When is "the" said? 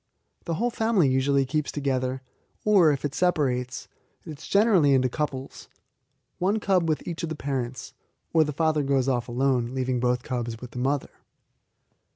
0.45-0.55, 7.29-7.35, 8.43-8.51, 10.71-10.79